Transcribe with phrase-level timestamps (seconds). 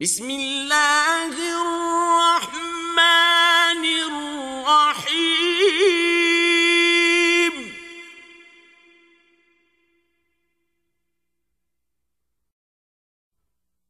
[0.00, 1.34] بسم الله
[2.38, 2.94] الرحمن
[4.06, 5.14] الرحيم.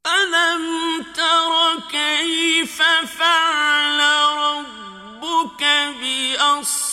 [0.06, 2.82] ألم تر كيف
[3.18, 4.00] فعل
[4.38, 5.62] ربك
[6.00, 6.87] بأصحاب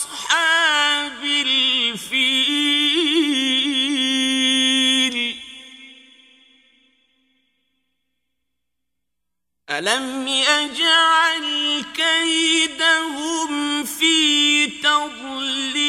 [9.70, 15.86] ألم يجعل كيدهم في تضليل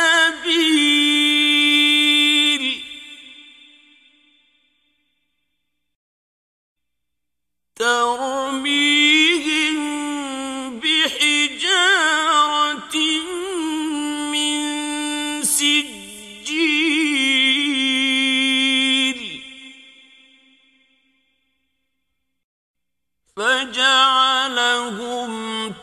[23.38, 25.32] فجعلهم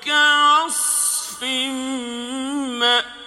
[0.04, 1.42] كعصف
[2.80, 3.17] مأكول